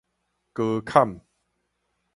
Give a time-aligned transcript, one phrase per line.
[0.53, 1.21] 高坎